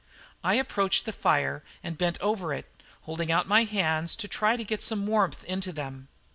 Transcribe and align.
I 0.43 0.55
approached 0.55 1.05
the 1.05 1.13
fire 1.13 1.61
and 1.83 1.95
bent 1.95 2.19
over 2.21 2.51
it, 2.55 2.65
holding 3.01 3.31
out 3.31 3.47
my 3.47 3.65
hands 3.65 4.15
to 4.15 4.27
try 4.27 4.55
and 4.55 4.65
get 4.65 4.81
some 4.81 5.05
warmth 5.05 5.43
into 5.43 5.71
them. 5.71 6.07